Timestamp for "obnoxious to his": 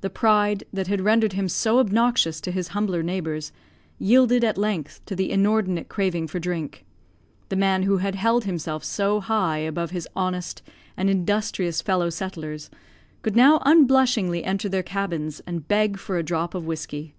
1.80-2.68